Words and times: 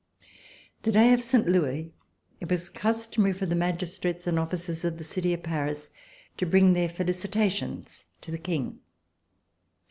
The 0.81 0.91
day 0.91 1.13
of 1.13 1.21
Saint 1.21 1.47
Louis 1.47 1.93
it 2.39 2.49
was 2.49 2.69
customary 2.69 3.33
for 3.33 3.45
the 3.45 3.53
magistrates 3.53 4.25
and 4.25 4.39
officers 4.39 4.83
of 4.83 4.97
the 4.97 5.03
city 5.03 5.31
of 5.31 5.43
Paris 5.43 5.91
to 6.37 6.47
bring 6.47 6.73
their 6.73 6.89
felicitations 6.89 8.03
to 8.21 8.31
the 8.31 8.39
King. 8.39 8.79